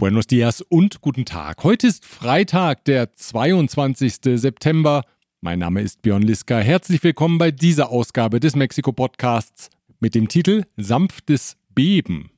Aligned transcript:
Buenos 0.00 0.26
dias 0.26 0.62
und 0.62 1.02
guten 1.02 1.26
Tag. 1.26 1.62
Heute 1.62 1.86
ist 1.86 2.06
Freitag, 2.06 2.86
der 2.86 3.12
22. 3.12 4.14
September. 4.40 5.04
Mein 5.42 5.58
Name 5.58 5.82
ist 5.82 6.00
Björn 6.00 6.22
Liska. 6.22 6.58
Herzlich 6.58 7.02
willkommen 7.02 7.36
bei 7.36 7.50
dieser 7.50 7.90
Ausgabe 7.90 8.40
des 8.40 8.56
Mexiko-Podcasts 8.56 9.68
mit 10.00 10.14
dem 10.14 10.28
Titel 10.28 10.64
Sanftes 10.78 11.58
Beben. 11.74 12.30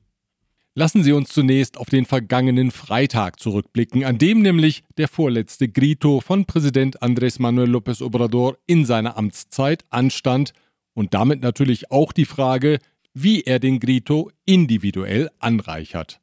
Lassen 0.75 1.03
Sie 1.03 1.13
uns 1.13 1.29
zunächst 1.29 1.77
auf 1.77 1.89
den 1.89 2.03
vergangenen 2.03 2.69
Freitag 2.69 3.39
zurückblicken, 3.39 4.03
an 4.03 4.17
dem 4.17 4.41
nämlich 4.41 4.83
der 4.97 5.07
vorletzte 5.07 5.69
Grito 5.69 6.19
von 6.19 6.43
Präsident 6.43 7.01
Andrés 7.01 7.41
Manuel 7.41 7.73
López 7.73 8.03
Obrador 8.03 8.57
in 8.67 8.83
seiner 8.83 9.15
Amtszeit 9.15 9.85
anstand 9.89 10.51
und 10.95 11.13
damit 11.13 11.41
natürlich 11.41 11.91
auch 11.91 12.11
die 12.11 12.25
Frage, 12.25 12.79
wie 13.13 13.43
er 13.43 13.59
den 13.59 13.79
Grito 13.79 14.31
individuell 14.43 15.29
anreichert. 15.39 16.19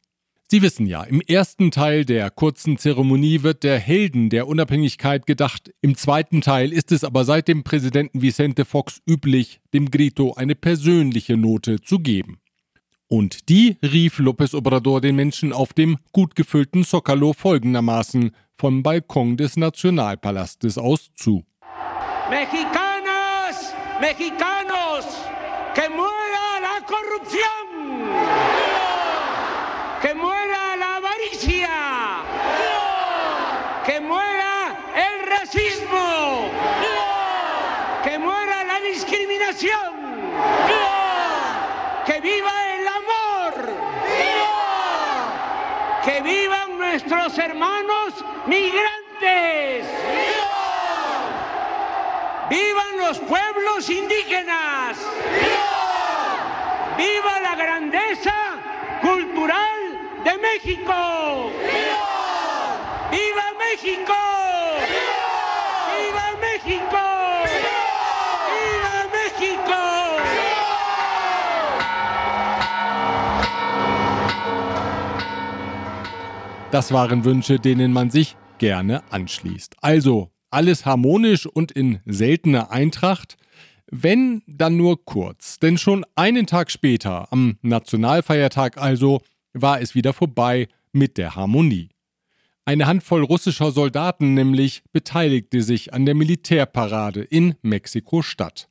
Sie 0.53 0.63
wissen 0.63 0.87
ja, 0.87 1.05
im 1.05 1.21
ersten 1.21 1.71
Teil 1.71 2.05
der 2.05 2.29
kurzen 2.29 2.77
Zeremonie 2.77 3.45
wird 3.45 3.63
der 3.63 3.79
Helden 3.79 4.31
der 4.31 4.49
Unabhängigkeit 4.49 5.25
gedacht, 5.25 5.73
im 5.81 5.97
zweiten 5.97 6.41
Teil 6.41 6.73
ist 6.73 6.91
es 6.91 7.05
aber 7.05 7.25
seit 7.25 7.47
dem 7.47 7.63
Präsidenten 7.63 8.21
Vicente 8.21 8.65
Fox 8.65 9.01
üblich, 9.09 9.61
dem 9.73 9.93
Grito 9.93 10.35
eine 10.35 10.57
persönliche 10.57 11.37
Note 11.37 11.81
zu 11.81 12.01
geben. 12.01 12.41
Und 13.07 13.49
die 13.49 13.77
rief 13.81 14.19
López 14.19 14.57
Obrador 14.57 15.01
den 15.01 15.15
Menschen 15.15 15.53
auf 15.53 15.73
dem 15.73 15.99
gut 16.11 16.35
gefüllten 16.35 16.83
Zocalo 16.83 17.33
folgendermaßen 17.33 18.33
vom 18.59 18.83
Balkon 18.83 19.37
des 19.37 19.57
Nationalpalastes 19.57 20.79
aus 20.79 21.13
zu. 21.15 21.45
Mexicanas, 22.29 23.73
Mexicanos, 24.01 25.07
que 25.77 25.89
muera 25.91 26.59
la 26.61 26.85
corrupción! 26.85 28.90
Racismo, 35.53 36.49
que 38.05 38.19
muera 38.19 38.65
la 38.65 38.81
discriminación, 38.81 39.95
que 42.07 42.21
viva 42.21 42.53
el 42.75 42.87
amor, 42.87 43.55
que 46.05 46.21
vivan 46.21 46.79
nuestros 46.79 47.37
hermanos 47.39 48.25
migrantes. 48.47 49.87
¡Vivan 52.49 52.99
los 52.99 53.19
pueblos 53.19 53.91
indígenas! 53.91 54.99
¡Viva 56.97 57.41
la 57.41 57.55
grandeza 57.55 58.35
cultural 59.03 60.23
de 60.25 60.39
México. 60.39 61.53
¡Viva 63.11 63.45
México! 63.59 64.40
¡Viva! 66.71 67.43
¡Viva 68.53 68.97
México! 69.11 69.81
¡Viva 70.23 70.47
México! 70.61 70.71
Das 76.71 76.93
waren 76.93 77.25
Wünsche, 77.25 77.59
denen 77.59 77.93
man 77.93 78.11
sich 78.11 78.37
gerne 78.59 79.03
anschließt. 79.11 79.75
Also 79.81 80.31
alles 80.53 80.87
harmonisch 80.87 81.47
und 81.47 81.73
in 81.73 81.99
seltener 82.05 82.71
Eintracht. 82.71 83.37
Wenn, 83.91 84.43
dann 84.47 84.77
nur 84.77 85.05
kurz. 85.05 85.59
Denn 85.59 85.77
schon 85.77 86.07
einen 86.15 86.47
Tag 86.47 86.71
später, 86.71 87.33
am 87.33 87.59
Nationalfeiertag 87.63 88.79
also, 88.79 89.23
war 89.53 89.81
es 89.81 89.97
wieder 89.97 90.13
vorbei 90.13 90.69
mit 90.93 91.19
der 91.19 91.35
Harmonie. 91.35 91.89
Eine 92.65 92.87
Handvoll 92.87 93.25
russischer 93.25 93.73
Soldaten 93.73 94.35
nämlich 94.35 94.83
beteiligte 94.93 95.63
sich 95.63 95.93
an 95.95 96.07
der 96.07 96.15
Militärparade 96.15 97.23
in 97.23 97.55
Mexiko-Stadt. 97.63 98.69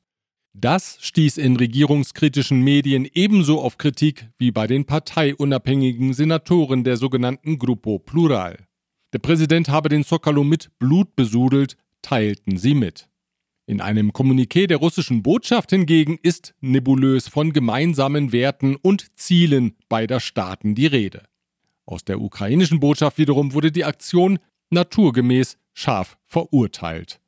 Das 0.53 0.97
stieß 1.01 1.37
in 1.37 1.55
regierungskritischen 1.57 2.61
Medien 2.61 3.07
ebenso 3.13 3.61
auf 3.61 3.77
Kritik 3.77 4.29
wie 4.37 4.51
bei 4.51 4.67
den 4.67 4.85
parteiunabhängigen 4.85 6.13
Senatoren 6.13 6.83
der 6.83 6.97
sogenannten 6.97 7.59
Grupo 7.59 7.99
Plural. 7.99 8.57
Der 9.13 9.19
Präsident 9.19 9.69
habe 9.69 9.89
den 9.89 10.03
Zocalo 10.03 10.43
mit 10.43 10.69
Blut 10.79 11.15
besudelt, 11.15 11.77
teilten 12.01 12.57
sie 12.57 12.73
mit. 12.73 13.07
In 13.67 13.81
einem 13.81 14.11
Kommuniqué 14.11 14.65
der 14.65 14.77
russischen 14.77 15.21
Botschaft 15.21 15.69
hingegen 15.69 16.17
ist 16.23 16.55
nebulös 16.59 17.27
von 17.27 17.53
gemeinsamen 17.53 18.31
Werten 18.31 18.75
und 18.75 19.15
Zielen 19.15 19.75
beider 19.89 20.19
Staaten 20.19 20.73
die 20.73 20.87
Rede. 20.87 21.28
Aus 21.89 22.05
der 22.05 22.21
ukrainischen 22.21 22.79
Botschaft 22.79 23.17
wiederum 23.17 23.53
wurde 23.53 23.71
die 23.71 23.83
Aktion 23.83 24.37
naturgemäß 24.69 25.57
scharf 25.73 26.19
verurteilt. 26.27 27.19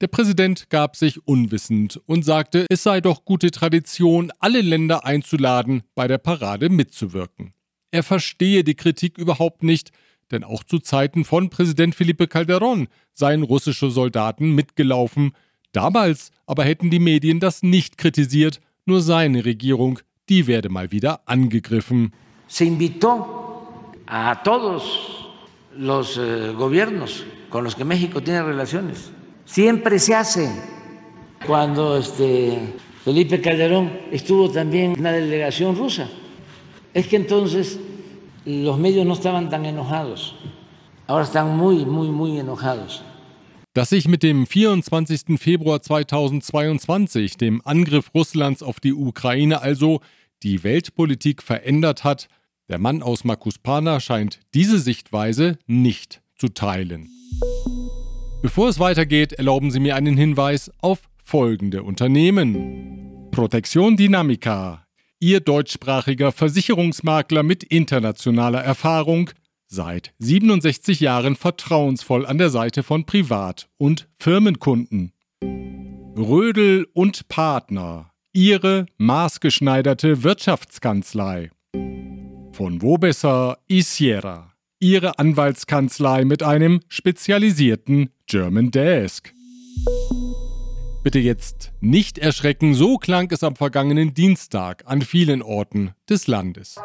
Der 0.00 0.06
Präsident 0.06 0.70
gab 0.70 0.96
sich 0.96 1.26
unwissend 1.26 2.00
und 2.06 2.24
sagte, 2.24 2.64
es 2.70 2.82
sei 2.82 3.02
doch 3.02 3.26
gute 3.26 3.50
Tradition, 3.50 4.32
alle 4.38 4.62
Länder 4.62 5.04
einzuladen, 5.04 5.82
bei 5.94 6.08
der 6.08 6.16
Parade 6.16 6.70
mitzuwirken. 6.70 7.52
Er 7.90 8.02
verstehe 8.02 8.64
die 8.64 8.74
Kritik 8.74 9.18
überhaupt 9.18 9.62
nicht, 9.62 9.92
denn 10.30 10.44
auch 10.44 10.64
zu 10.64 10.78
Zeiten 10.78 11.26
von 11.26 11.50
Präsident 11.50 11.94
Felipe 11.94 12.24
Calderón 12.24 12.86
seien 13.12 13.42
russische 13.42 13.90
Soldaten 13.90 14.54
mitgelaufen, 14.54 15.32
Damals 15.72 16.32
aber 16.46 16.64
hätten 16.64 16.90
die 16.90 16.98
Medien 16.98 17.38
das 17.38 17.62
nicht 17.62 17.96
kritisiert, 17.96 18.60
nur 18.86 19.02
seine 19.02 19.44
Regierung, 19.44 20.00
die 20.28 20.46
werde 20.46 20.68
mal 20.68 20.90
wieder 20.90 21.28
angegriffen. 21.28 22.12
Se 22.48 22.64
invitó 22.64 23.49
a 24.10 24.42
todos 24.42 25.30
los 25.76 26.18
eh, 26.18 26.52
gobiernos 26.56 27.24
con 27.48 27.62
los 27.62 27.76
que 27.76 27.84
México 27.84 28.20
tiene 28.20 28.42
relaciones. 28.42 29.12
Siempre 29.44 30.00
se 30.00 30.16
hace. 30.16 30.50
Cuando 31.46 31.96
este 31.96 32.74
Felipe 33.04 33.40
Calderón 33.40 33.90
estuvo 34.10 34.50
también 34.50 34.92
en 34.92 35.00
una 35.00 35.12
delegación 35.12 35.76
rusa. 35.76 36.08
Es 36.92 37.06
que 37.06 37.16
entonces 37.16 37.78
los 38.44 38.78
medios 38.78 39.06
no 39.06 39.14
estaban 39.14 39.48
tan 39.48 39.64
enojados. 39.64 40.34
Ahora 41.06 41.24
están 41.24 41.56
muy, 41.56 41.86
muy, 41.86 42.08
muy 42.08 42.38
enojados. 42.38 43.02
Dass 43.72 43.90
sich 43.90 44.08
mit 44.08 44.22
dem 44.22 44.46
24. 44.46 45.38
Februar 45.38 45.80
2022, 45.80 47.36
dem 47.36 47.62
Angriff 47.64 48.10
Russlands 48.12 48.64
auf 48.64 48.80
die 48.80 48.92
Ukraine 48.92 49.62
also, 49.62 50.00
die 50.42 50.64
Weltpolitik 50.64 51.40
verändert 51.40 52.02
hat, 52.02 52.28
der 52.70 52.78
Mann 52.78 53.02
aus 53.02 53.24
Makuspana 53.24 54.00
scheint 54.00 54.40
diese 54.54 54.78
Sichtweise 54.78 55.58
nicht 55.66 56.22
zu 56.36 56.48
teilen. 56.48 57.08
Bevor 58.42 58.68
es 58.68 58.78
weitergeht, 58.78 59.34
erlauben 59.34 59.70
Sie 59.70 59.80
mir 59.80 59.96
einen 59.96 60.16
Hinweis 60.16 60.70
auf 60.80 61.02
folgende 61.22 61.82
Unternehmen. 61.82 63.28
Protection 63.30 63.96
Dynamica, 63.96 64.86
Ihr 65.18 65.40
deutschsprachiger 65.40 66.32
Versicherungsmakler 66.32 67.42
mit 67.42 67.62
internationaler 67.62 68.62
Erfahrung, 68.62 69.30
Seit 69.72 70.12
67 70.18 70.98
Jahren 70.98 71.36
vertrauensvoll 71.36 72.26
an 72.26 72.38
der 72.38 72.50
Seite 72.50 72.82
von 72.82 73.04
Privat- 73.04 73.68
und 73.78 74.08
Firmenkunden. 74.18 75.12
Rödel 76.16 76.88
und 76.92 77.28
Partner. 77.28 78.10
Ihre 78.32 78.86
maßgeschneiderte 78.98 80.24
Wirtschaftskanzlei. 80.24 81.50
Von 82.60 82.82
wo 82.82 82.98
besser 82.98 83.56
Isiera. 83.68 84.52
Ihre 84.80 85.18
Anwaltskanzlei 85.18 86.26
mit 86.26 86.42
einem 86.42 86.80
spezialisierten 86.88 88.10
German 88.26 88.70
Desk. 88.70 89.32
Bitte 91.02 91.20
jetzt 91.20 91.72
nicht 91.80 92.18
erschrecken, 92.18 92.74
so 92.74 92.98
klang 92.98 93.30
es 93.30 93.42
am 93.44 93.56
vergangenen 93.56 94.12
Dienstag 94.12 94.82
an 94.84 95.00
vielen 95.00 95.40
Orten 95.40 95.92
des 96.10 96.26
Landes. 96.26 96.78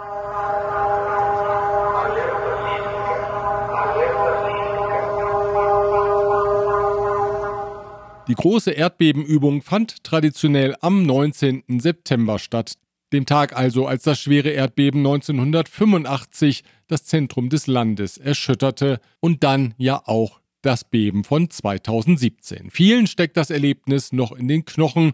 Die 8.30 8.36
große 8.36 8.72
Erdbebenübung 8.72 9.62
fand 9.62 10.06
traditionell 10.06 10.74
am 10.80 11.06
19. 11.06 11.64
September 11.82 12.40
statt, 12.40 12.76
dem 13.16 13.26
Tag 13.26 13.56
also, 13.56 13.88
als 13.88 14.04
das 14.04 14.20
schwere 14.20 14.50
Erdbeben 14.50 15.00
1985 15.00 16.64
das 16.88 17.06
Zentrum 17.06 17.50
des 17.50 17.66
Landes 17.66 18.18
erschütterte 18.18 19.00
und 19.20 19.44
dann 19.44 19.74
ja 19.78 20.02
auch 20.06 20.42
das 20.62 20.84
Beben 20.84 21.24
von 21.24 21.50
2017. 21.50 22.70
Vielen 22.70 23.08
steckt 23.08 23.38
das 23.38 23.50
Erlebnis 23.50 24.12
noch 24.12 24.32
in 24.32 24.48
den 24.48 24.66
Knochen, 24.66 25.14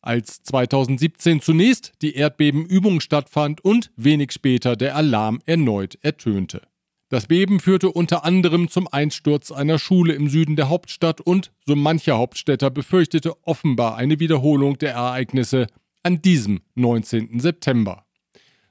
als 0.00 0.42
2017 0.42 1.40
zunächst 1.40 1.92
die 2.02 2.14
Erdbebenübung 2.14 3.00
stattfand 3.00 3.64
und 3.64 3.92
wenig 3.96 4.32
später 4.32 4.74
der 4.74 4.96
Alarm 4.96 5.40
erneut 5.46 5.96
ertönte. 6.02 6.62
Das 7.08 7.26
Beben 7.26 7.60
führte 7.60 7.90
unter 7.90 8.24
anderem 8.24 8.68
zum 8.68 8.88
Einsturz 8.88 9.52
einer 9.52 9.78
Schule 9.78 10.14
im 10.14 10.28
Süden 10.30 10.56
der 10.56 10.70
Hauptstadt 10.70 11.20
und 11.20 11.52
so 11.66 11.76
mancher 11.76 12.16
Hauptstädter 12.16 12.70
befürchtete 12.70 13.34
offenbar 13.46 13.96
eine 13.96 14.18
Wiederholung 14.18 14.78
der 14.78 14.94
Ereignisse 14.94 15.66
an 16.02 16.22
diesem 16.22 16.60
19. 16.74 17.40
September. 17.40 18.04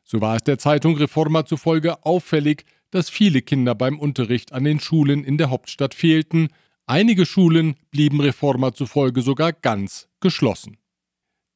So 0.03 0.21
war 0.21 0.35
es 0.35 0.43
der 0.43 0.57
Zeitung 0.57 0.97
Reforma 0.97 1.45
zufolge 1.45 2.05
auffällig, 2.05 2.65
dass 2.89 3.09
viele 3.09 3.41
Kinder 3.41 3.75
beim 3.75 3.99
Unterricht 3.99 4.51
an 4.51 4.63
den 4.63 4.79
Schulen 4.79 5.23
in 5.23 5.37
der 5.37 5.49
Hauptstadt 5.49 5.93
fehlten, 5.93 6.49
einige 6.85 7.25
Schulen 7.25 7.75
blieben 7.89 8.19
Reforma 8.19 8.73
zufolge 8.73 9.21
sogar 9.21 9.53
ganz 9.53 10.09
geschlossen. 10.19 10.77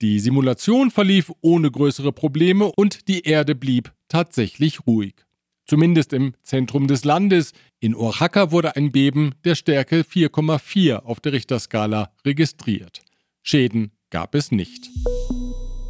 Die 0.01 0.19
Simulation 0.19 0.91
verlief 0.91 1.31
ohne 1.41 1.71
größere 1.71 2.11
Probleme 2.11 2.71
und 2.75 3.07
die 3.07 3.21
Erde 3.21 3.55
blieb 3.55 3.93
tatsächlich 4.07 4.85
ruhig. 4.87 5.15
Zumindest 5.65 6.13
im 6.13 6.33
Zentrum 6.43 6.87
des 6.87 7.05
Landes. 7.05 7.53
In 7.79 7.95
Oaxaca 7.95 8.51
wurde 8.51 8.75
ein 8.75 8.91
Beben 8.91 9.33
der 9.45 9.55
Stärke 9.55 10.01
4,4 10.01 10.97
auf 10.97 11.19
der 11.19 11.33
Richterskala 11.33 12.11
registriert. 12.25 13.01
Schäden 13.41 13.91
gab 14.09 14.35
es 14.35 14.51
nicht. 14.51 14.89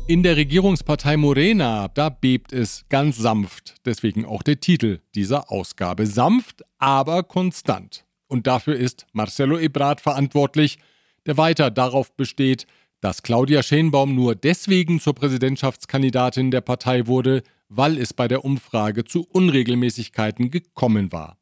In 0.07 0.21
der 0.21 0.35
Regierungspartei 0.35 1.17
Morena, 1.17 1.87
da 1.87 2.09
bebt 2.09 2.53
es 2.53 2.85
ganz 2.89 3.17
sanft, 3.17 3.73
deswegen 3.85 4.23
auch 4.23 4.43
der 4.43 4.59
Titel 4.59 4.99
dieser 5.15 5.51
Ausgabe. 5.51 6.05
Sanft, 6.05 6.61
aber 6.77 7.23
konstant. 7.23 8.05
Und 8.27 8.45
dafür 8.45 8.75
ist 8.75 9.07
Marcelo 9.13 9.57
Ebrard 9.57 10.01
verantwortlich, 10.01 10.77
der 11.25 11.37
weiter 11.37 11.71
darauf 11.71 12.15
besteht, 12.15 12.67
dass 13.01 13.23
Claudia 13.23 13.63
Schenbaum 13.63 14.13
nur 14.13 14.35
deswegen 14.35 14.99
zur 14.99 15.15
Präsidentschaftskandidatin 15.15 16.51
der 16.51 16.61
Partei 16.61 17.07
wurde, 17.07 17.41
weil 17.69 17.97
es 17.97 18.13
bei 18.13 18.27
der 18.27 18.45
Umfrage 18.45 19.05
zu 19.05 19.25
Unregelmäßigkeiten 19.27 20.51
gekommen 20.51 21.11
war. 21.11 21.39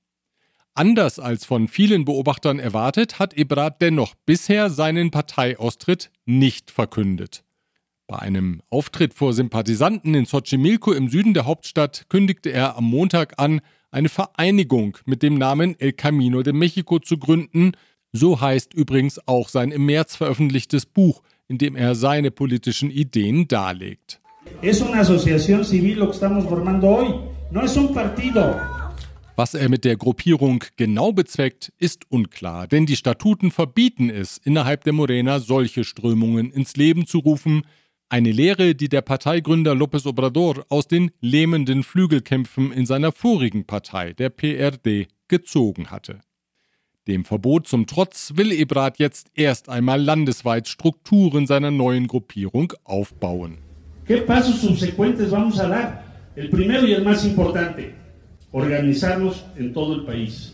Anders 0.73 1.19
als 1.19 1.43
von 1.43 1.67
vielen 1.67 2.05
Beobachtern 2.05 2.59
erwartet, 2.59 3.19
hat 3.19 3.33
Ebrard 3.33 3.81
dennoch 3.81 4.15
bisher 4.25 4.69
seinen 4.69 5.11
Parteiaustritt 5.11 6.11
nicht 6.25 6.71
verkündet. 6.71 7.43
Bei 8.07 8.19
einem 8.19 8.61
Auftritt 8.69 9.13
vor 9.13 9.31
Sympathisanten 9.31 10.13
in 10.13 10.25
Xochimilco 10.25 10.91
im 10.91 11.07
Süden 11.07 11.33
der 11.33 11.45
Hauptstadt 11.45 12.05
kündigte 12.09 12.51
er 12.51 12.75
am 12.75 12.83
Montag 12.83 13.35
an, 13.37 13.61
eine 13.91 14.09
Vereinigung 14.09 14.97
mit 15.05 15.23
dem 15.23 15.35
Namen 15.35 15.79
El 15.79 15.93
Camino 15.93 16.43
de 16.43 16.51
Mexico 16.51 16.99
zu 16.99 17.17
gründen. 17.17 17.71
So 18.11 18.41
heißt 18.41 18.73
übrigens 18.73 19.25
auch 19.25 19.47
sein 19.47 19.71
im 19.71 19.85
März 19.85 20.17
veröffentlichtes 20.17 20.85
Buch, 20.85 21.21
in 21.47 21.57
dem 21.57 21.77
er 21.77 21.95
seine 21.95 22.29
politischen 22.29 22.91
Ideen 22.91 23.47
darlegt. 23.47 24.19
Was 29.35 29.53
er 29.53 29.69
mit 29.69 29.85
der 29.85 29.95
Gruppierung 29.95 30.63
genau 30.75 31.11
bezweckt, 31.13 31.73
ist 31.79 32.11
unklar, 32.11 32.67
denn 32.67 32.85
die 32.85 32.97
Statuten 32.97 33.49
verbieten 33.49 34.09
es, 34.09 34.37
innerhalb 34.37 34.83
der 34.83 34.93
Morena 34.93 35.39
solche 35.39 35.85
Strömungen 35.85 36.51
ins 36.51 36.75
Leben 36.75 37.07
zu 37.07 37.19
rufen, 37.19 37.63
eine 38.13 38.31
Lehre, 38.31 38.75
die 38.75 38.89
der 38.89 39.01
Parteigründer 39.01 39.71
López 39.71 40.05
Obrador 40.05 40.65
aus 40.69 40.87
den 40.87 41.09
lähmenden 41.19 41.81
Flügelkämpfen 41.81 42.71
in 42.71 42.85
seiner 42.85 43.11
vorigen 43.11 43.65
Partei, 43.65 44.13
der 44.13 44.29
PRD, 44.29 45.07
gezogen 45.27 45.89
hatte. 45.89 46.19
Dem 47.07 47.25
Verbot 47.25 47.67
zum 47.67 47.87
Trotz 47.87 48.33
will 48.35 48.51
Ebrard 48.51 48.99
jetzt 48.99 49.31
erst 49.33 49.67
einmal 49.67 49.99
landesweit 49.99 50.67
Strukturen 50.67 51.47
seiner 51.47 51.71
neuen 51.71 52.05
Gruppierung 52.05 52.73
aufbauen. 52.83 53.57
¿Qué 54.05 54.17
pasos 54.17 54.61
subsecuentes 54.61 55.31
vamos 55.31 55.59
a 55.59 55.67
dar? 55.67 56.03
El 56.35 56.49
primero 56.51 56.85
y 56.85 56.93
el 56.93 57.03
más 57.03 57.25
importante, 57.25 57.95
organizarnos 58.51 59.43
en 59.57 59.73
todo 59.73 59.95
el 59.95 60.05
país. 60.05 60.53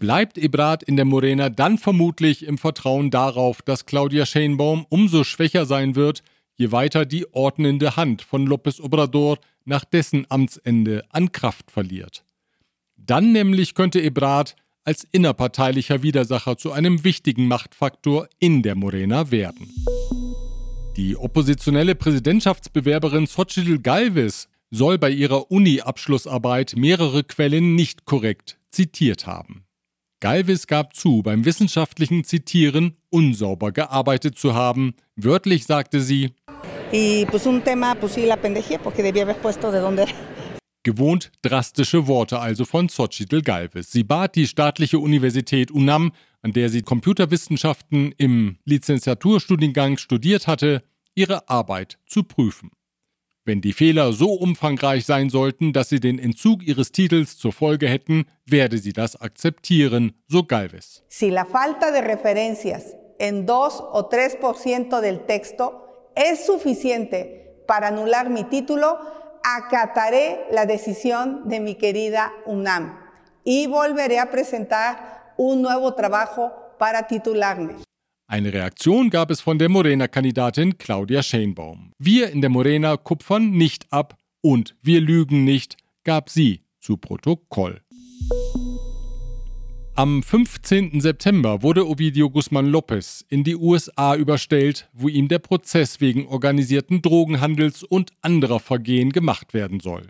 Bleibt 0.00 0.38
Ebrard 0.38 0.82
in 0.82 0.96
der 0.96 1.04
Morena 1.04 1.50
dann 1.50 1.78
vermutlich 1.78 2.44
im 2.44 2.58
Vertrauen 2.58 3.10
darauf, 3.10 3.62
dass 3.62 3.86
Claudia 3.86 4.26
Sheinbaum 4.26 4.86
umso 4.88 5.22
schwächer 5.22 5.66
sein 5.66 5.94
wird, 5.94 6.24
je 6.56 6.72
weiter 6.72 7.04
die 7.04 7.32
ordnende 7.34 7.96
Hand 7.96 8.22
von 8.22 8.46
López 8.48 8.80
Obrador 8.80 9.38
nach 9.64 9.84
dessen 9.84 10.26
Amtsende 10.28 11.04
an 11.10 11.32
Kraft 11.32 11.70
verliert. 11.70 12.24
Dann 12.96 13.32
nämlich 13.32 13.74
könnte 13.74 14.00
Ebrard 14.00 14.56
als 14.84 15.06
innerparteilicher 15.10 16.02
Widersacher 16.02 16.56
zu 16.56 16.72
einem 16.72 17.04
wichtigen 17.04 17.48
Machtfaktor 17.48 18.28
in 18.38 18.62
der 18.62 18.74
Morena 18.74 19.30
werden. 19.30 19.70
Die 20.96 21.16
oppositionelle 21.16 21.94
Präsidentschaftsbewerberin 21.94 23.26
Xochitl 23.26 23.78
Galvez 23.78 24.48
soll 24.70 24.98
bei 24.98 25.10
ihrer 25.10 25.50
Uni-Abschlussarbeit 25.50 26.74
mehrere 26.76 27.24
Quellen 27.24 27.74
nicht 27.74 28.04
korrekt 28.04 28.58
zitiert 28.70 29.26
haben. 29.26 29.64
Galvez 30.20 30.66
gab 30.66 30.94
zu, 30.94 31.22
beim 31.22 31.44
wissenschaftlichen 31.44 32.24
Zitieren 32.24 32.96
unsauber 33.10 33.72
gearbeitet 33.72 34.38
zu 34.38 34.54
haben. 34.54 34.94
Wörtlich 35.16 35.66
sagte 35.66 36.00
sie, 36.00 36.30
Y 36.96 37.26
pues 37.26 37.44
un 37.46 37.60
tema, 37.60 37.96
pues 37.96 38.12
sí, 38.12 38.24
la 38.24 38.36
pendejé, 38.36 38.78
porque 38.78 39.02
debía 39.02 39.24
haber 39.24 39.38
puesto 39.38 39.72
de 39.72 39.80
dónde 39.80 40.06
Gewohnt 40.84 41.32
drastische 41.42 42.06
Worte 42.06 42.38
also 42.38 42.64
von 42.64 42.88
Xochitl 42.88 43.40
Galvez. 43.40 43.90
Sie 43.90 44.04
bat 44.04 44.36
die 44.36 44.46
staatliche 44.46 45.00
Universität 45.00 45.72
UNAM, 45.72 46.12
an 46.42 46.52
der 46.52 46.68
sie 46.68 46.82
Computerwissenschaften 46.82 48.14
im 48.16 48.58
Lizenziaturstudiengang 48.64 49.96
studiert 49.96 50.46
hatte, 50.46 50.84
ihre 51.16 51.48
Arbeit 51.48 51.98
zu 52.06 52.22
prüfen. 52.22 52.70
Wenn 53.44 53.60
die 53.60 53.72
Fehler 53.72 54.12
so 54.12 54.32
umfangreich 54.32 55.04
sein 55.04 55.30
sollten, 55.30 55.72
dass 55.72 55.88
sie 55.88 55.98
den 55.98 56.20
Entzug 56.20 56.62
ihres 56.62 56.92
Titels 56.92 57.38
zur 57.38 57.52
Folge 57.52 57.88
hätten, 57.88 58.26
werde 58.46 58.78
sie 58.78 58.92
das 58.92 59.20
akzeptieren, 59.20 60.12
so 60.28 60.44
Galvez. 60.44 61.02
Si 61.08 61.28
la 61.30 61.44
falta 61.44 61.90
de 61.90 62.02
referencias 62.02 62.94
en 63.18 63.46
2 63.46 63.80
o 63.80 64.08
3% 64.08 65.00
del 65.00 65.26
texto 65.26 65.83
es 66.16 66.46
suficiente 66.46 67.62
para 67.66 67.88
anular 67.88 68.30
mi 68.30 68.44
título, 68.44 68.98
acataré 69.42 70.46
la 70.50 70.66
decisión 70.66 71.48
de 71.48 71.60
mi 71.60 71.74
querida 71.74 72.32
UNAM 72.46 72.98
y 73.44 73.66
volveré 73.66 74.18
a 74.18 74.30
presentar 74.30 75.34
un 75.36 75.62
nuevo 75.62 75.94
trabajo 75.94 76.52
para 76.78 77.06
titularme. 77.06 77.74
Eine 78.26 78.50
Reaktion 78.50 79.10
gab 79.10 79.30
es 79.30 79.42
von 79.42 79.58
der 79.58 79.68
Morena-Kandidatin 79.68 80.78
Claudia 80.78 81.22
Sheinbaum. 81.22 81.92
Wir 81.98 82.30
in 82.30 82.40
der 82.40 82.50
Morena 82.50 82.96
kupfern 82.96 83.50
nicht 83.50 83.86
ab 83.90 84.16
und 84.40 84.74
wir 84.82 85.00
lügen 85.00 85.44
nicht, 85.44 85.76
gab 86.04 86.30
sie 86.30 86.62
zu 86.80 86.96
Protokoll. 86.96 87.83
Am 89.96 90.24
15. 90.24 91.00
September 91.00 91.62
wurde 91.62 91.88
Ovidio 91.88 92.28
Guzman 92.28 92.66
Lopez 92.66 93.24
in 93.28 93.44
die 93.44 93.54
USA 93.54 94.16
überstellt, 94.16 94.88
wo 94.92 95.06
ihm 95.06 95.28
der 95.28 95.38
Prozess 95.38 96.00
wegen 96.00 96.26
organisierten 96.26 97.00
Drogenhandels 97.00 97.84
und 97.84 98.10
anderer 98.20 98.58
Vergehen 98.58 99.10
gemacht 99.10 99.54
werden 99.54 99.78
soll. 99.78 100.08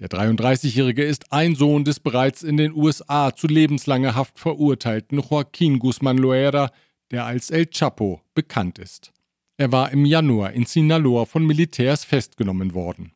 Der 0.00 0.08
33-Jährige 0.08 1.04
ist 1.04 1.32
ein 1.32 1.54
Sohn 1.54 1.84
des 1.84 2.00
bereits 2.00 2.42
in 2.42 2.56
den 2.56 2.72
USA 2.74 3.32
zu 3.32 3.46
lebenslanger 3.46 4.16
Haft 4.16 4.40
verurteilten 4.40 5.20
Joaquín 5.20 5.78
Guzman 5.78 6.18
Loera, 6.18 6.72
der 7.12 7.24
als 7.24 7.50
El 7.50 7.66
Chapo 7.66 8.22
bekannt 8.34 8.80
ist. 8.80 9.12
Er 9.58 9.70
war 9.70 9.92
im 9.92 10.06
Januar 10.06 10.54
in 10.54 10.66
Sinaloa 10.66 11.24
von 11.24 11.46
Militärs 11.46 12.02
festgenommen 12.04 12.74
worden. 12.74 13.12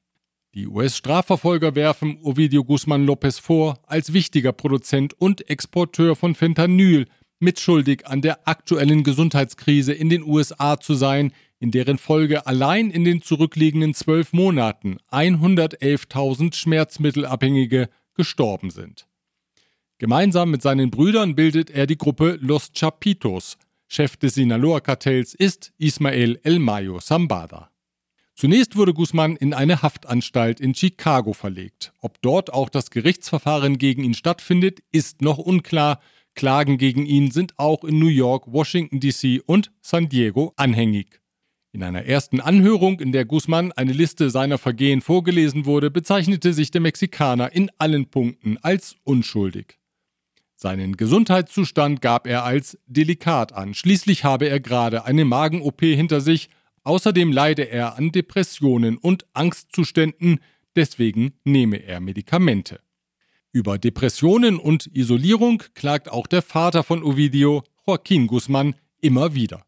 Die 0.54 0.66
US-Strafverfolger 0.66 1.74
werfen 1.74 2.18
Ovidio 2.22 2.62
Guzman 2.62 3.06
Lopez 3.06 3.38
vor, 3.38 3.78
als 3.86 4.12
wichtiger 4.12 4.52
Produzent 4.52 5.14
und 5.18 5.48
Exporteur 5.48 6.14
von 6.14 6.34
Fentanyl 6.34 7.06
mitschuldig 7.38 8.06
an 8.06 8.20
der 8.20 8.46
aktuellen 8.46 9.02
Gesundheitskrise 9.02 9.94
in 9.94 10.10
den 10.10 10.22
USA 10.22 10.78
zu 10.78 10.92
sein, 10.92 11.32
in 11.58 11.70
deren 11.70 11.96
Folge 11.96 12.46
allein 12.46 12.90
in 12.90 13.04
den 13.04 13.22
zurückliegenden 13.22 13.94
zwölf 13.94 14.34
Monaten 14.34 14.98
111.000 15.10 16.54
Schmerzmittelabhängige 16.54 17.88
gestorben 18.14 18.68
sind. 18.68 19.06
Gemeinsam 19.96 20.50
mit 20.50 20.60
seinen 20.60 20.90
Brüdern 20.90 21.34
bildet 21.34 21.70
er 21.70 21.86
die 21.86 21.96
Gruppe 21.96 22.38
Los 22.42 22.72
Chapitos. 22.74 23.56
Chef 23.88 24.18
des 24.18 24.34
Sinaloa-Kartells 24.34 25.32
ist 25.32 25.72
Ismael 25.78 26.40
El 26.42 26.58
Mayo 26.58 27.00
Sambada. 27.00 27.71
Zunächst 28.42 28.74
wurde 28.74 28.92
Guzman 28.92 29.36
in 29.36 29.54
eine 29.54 29.82
Haftanstalt 29.82 30.58
in 30.58 30.74
Chicago 30.74 31.32
verlegt. 31.32 31.92
Ob 32.00 32.20
dort 32.22 32.52
auch 32.52 32.70
das 32.70 32.90
Gerichtsverfahren 32.90 33.78
gegen 33.78 34.02
ihn 34.02 34.14
stattfindet, 34.14 34.80
ist 34.90 35.22
noch 35.22 35.38
unklar. 35.38 36.00
Klagen 36.34 36.76
gegen 36.76 37.06
ihn 37.06 37.30
sind 37.30 37.56
auch 37.60 37.84
in 37.84 38.00
New 38.00 38.08
York, 38.08 38.52
Washington 38.52 38.98
DC 38.98 39.40
und 39.46 39.70
San 39.80 40.08
Diego 40.08 40.54
anhängig. 40.56 41.20
In 41.70 41.84
einer 41.84 42.04
ersten 42.04 42.40
Anhörung, 42.40 42.98
in 42.98 43.12
der 43.12 43.26
Guzman 43.26 43.70
eine 43.70 43.92
Liste 43.92 44.28
seiner 44.28 44.58
Vergehen 44.58 45.02
vorgelesen 45.02 45.64
wurde, 45.64 45.92
bezeichnete 45.92 46.52
sich 46.52 46.72
der 46.72 46.80
Mexikaner 46.80 47.52
in 47.52 47.70
allen 47.78 48.06
Punkten 48.10 48.58
als 48.60 48.96
unschuldig. 49.04 49.78
Seinen 50.56 50.96
Gesundheitszustand 50.96 52.00
gab 52.00 52.26
er 52.26 52.42
als 52.42 52.76
delikat 52.86 53.52
an. 53.52 53.74
Schließlich 53.74 54.24
habe 54.24 54.48
er 54.48 54.58
gerade 54.58 55.04
eine 55.04 55.24
Magen-OP 55.24 55.82
hinter 55.82 56.20
sich 56.20 56.48
Außerdem 56.84 57.32
leide 57.32 57.68
er 57.68 57.96
an 57.96 58.12
Depressionen 58.12 58.98
und 58.98 59.26
Angstzuständen, 59.32 60.40
deswegen 60.74 61.34
nehme 61.44 61.76
er 61.76 62.00
Medikamente. 62.00 62.80
Über 63.52 63.78
Depressionen 63.78 64.58
und 64.58 64.88
Isolierung 64.94 65.62
klagt 65.74 66.10
auch 66.10 66.26
der 66.26 66.42
Vater 66.42 66.82
von 66.82 67.02
Ovidio, 67.02 67.62
Joaquín 67.86 68.26
Guzman, 68.26 68.74
immer 69.00 69.34
wieder. 69.34 69.64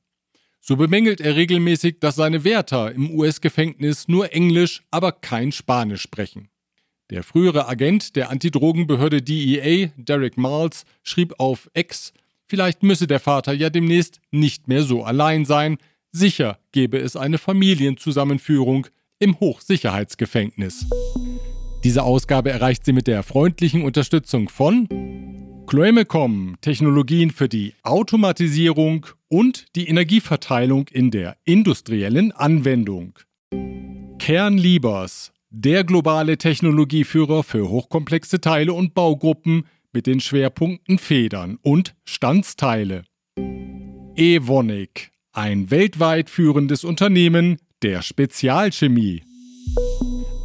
So 0.61 0.76
bemängelt 0.76 1.21
er 1.21 1.37
regelmäßig, 1.37 2.00
dass 2.00 2.16
seine 2.16 2.42
Wärter 2.42 2.92
im 2.92 3.11
US-Gefängnis 3.11 4.09
nur 4.09 4.33
Englisch, 4.33 4.83
aber 4.90 5.12
kein 5.12 5.52
Spanisch 5.52 6.00
sprechen. 6.00 6.49
Der 7.11 7.23
frühere 7.23 7.68
Agent 7.68 8.16
der 8.16 8.30
Antidrogenbehörde 8.30 9.21
DEA, 9.21 9.90
Derek 9.99 10.38
Miles, 10.38 10.87
schrieb 11.02 11.35
auf 11.38 11.71
X, 11.75 12.14
vielleicht 12.47 12.83
müsse 12.83 13.06
der 13.06 13.21
Vater 13.21 13.52
ja 13.52 13.68
demnächst 13.68 14.21
nicht 14.30 14.68
mehr 14.68 14.85
so 14.85 15.04
allein 15.04 15.44
sein, 15.44 15.76
sicher 16.14 16.59
gebe 16.73 16.99
es 16.99 17.16
eine 17.16 17.38
Familienzusammenführung 17.38 18.87
im 19.18 19.38
Hochsicherheitsgefängnis. 19.40 20.87
Diese 21.83 22.02
Ausgabe 22.02 22.50
erreicht 22.50 22.85
sie 22.85 22.92
mit 22.92 23.06
der 23.06 23.23
freundlichen 23.23 23.83
Unterstützung 23.83 24.49
von 24.49 24.88
Chloemecom, 25.66 26.56
Technologien 26.61 27.30
für 27.30 27.49
die 27.49 27.75
Automatisierung 27.83 29.06
und 29.28 29.66
die 29.76 29.88
Energieverteilung 29.88 30.88
in 30.88 31.11
der 31.11 31.37
industriellen 31.44 32.33
Anwendung. 32.33 33.18
Kernliebers, 34.18 35.33
der 35.50 35.85
globale 35.85 36.38
Technologieführer 36.38 37.42
für 37.42 37.68
hochkomplexe 37.68 38.40
Teile 38.40 38.73
und 38.73 38.94
Baugruppen 38.94 39.66
mit 39.92 40.06
den 40.06 40.21
Schwerpunkten 40.21 40.99
Federn 40.99 41.59
und 41.62 41.94
Standsteile. 42.04 43.04
Evonik, 44.16 45.11
ein 45.34 45.70
weltweit 45.70 46.30
führendes 46.30 46.84
Unternehmen 46.84 47.58
der 47.82 48.02
Spezialchemie. 48.02 49.22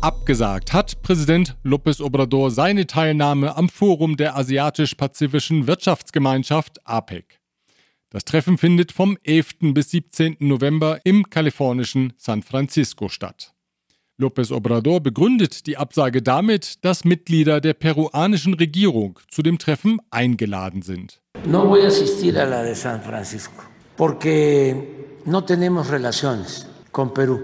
Abgesagt 0.02 0.74
hat 0.74 1.02
Präsident 1.04 1.56
López 1.64 2.02
Obrador 2.02 2.52
seine 2.52 2.88
Teilnahme 2.88 3.56
am 3.56 3.70
Forum 3.70 4.18
der 4.18 4.36
Asiatisch-Pazifischen 4.36 5.68
Wirtschaftsgemeinschaft 5.68 6.86
APEC. 6.88 7.40
Das 8.10 8.26
Treffen 8.26 8.58
findet 8.58 8.92
vom 8.92 9.18
11. 9.24 9.74
bis 9.74 9.92
17. 9.92 10.38
November 10.40 11.00
im 11.04 11.30
kalifornischen 11.30 12.14
San 12.18 12.42
Francisco 12.42 13.10
statt. 13.10 13.54
López 14.20 14.52
Obrador 14.52 15.02
begründet 15.02 15.68
die 15.68 15.78
Absage 15.78 16.22
damit, 16.22 16.84
dass 16.84 17.06
Mitglieder 17.06 17.62
der 17.62 17.74
peruanischen 17.74 18.56
Regierung 18.56 19.20
zu 19.30 19.44
dem 19.44 19.60
Treffen 19.60 20.00
eingeladen 20.10 20.82
sind. 20.82 21.22
No 21.46 21.70
voy 21.70 21.84
a 21.84 21.88
asistir 21.88 22.36
a 22.38 22.46
la 22.46 22.64
de 22.64 22.74
San 22.74 23.02
Francisco 23.02 23.64
porque 24.00 25.20
no 25.26 25.44
tenemos 25.44 25.90
relaciones 25.90 26.66
con 26.94 27.14
Perú. 27.14 27.42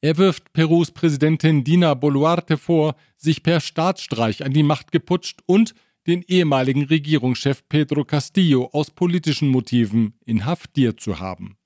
Er 0.00 0.16
wirft 0.16 0.52
Perus 0.52 0.92
Präsidentin 0.92 1.64
Dina 1.64 1.94
Boluarte 1.94 2.56
vor, 2.56 2.94
sich 3.16 3.42
per 3.42 3.58
Staatsstreich 3.58 4.44
an 4.44 4.52
die 4.52 4.62
Macht 4.62 4.92
geputscht 4.92 5.40
und 5.46 5.74
den 6.06 6.22
ehemaligen 6.22 6.84
Regierungschef 6.84 7.68
Pedro 7.68 8.04
Castillo 8.04 8.70
aus 8.72 8.92
politischen 8.92 9.48
Motiven 9.48 10.14
inhaftiert 10.24 11.00
zu 11.00 11.18
haben. 11.18 11.56